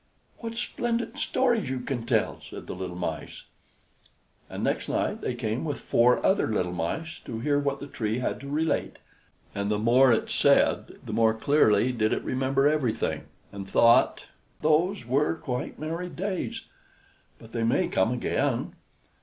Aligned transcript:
"What 0.39 0.55
splendid 0.55 1.15
stories 1.17 1.69
you 1.69 1.79
can 1.79 2.07
tell!" 2.07 2.41
said 2.41 2.65
the 2.65 2.73
little 2.73 2.95
Mice. 2.95 3.43
And 4.49 4.63
next 4.63 4.89
night 4.89 5.21
they 5.21 5.35
came 5.35 5.63
with 5.63 5.77
four 5.79 6.25
other 6.25 6.47
little 6.47 6.73
Mice, 6.73 7.19
to 7.25 7.39
hear 7.39 7.59
what 7.59 7.79
the 7.79 7.85
Tree 7.85 8.17
had 8.17 8.39
to 8.39 8.47
relate; 8.49 8.97
and 9.53 9.69
the 9.69 9.77
more 9.77 10.11
it 10.11 10.31
said, 10.31 10.93
the 11.05 11.13
more 11.13 11.35
clearly 11.35 11.91
did 11.91 12.13
it 12.13 12.23
remember 12.23 12.67
everything, 12.67 13.25
and 13.51 13.69
thought, 13.69 14.25
"Those 14.61 15.05
were 15.05 15.35
quite 15.35 15.77
merry 15.77 16.09
days! 16.09 16.63
But 17.37 17.51
they 17.51 17.61
may 17.63 17.87
come 17.87 18.11
again. 18.11 18.73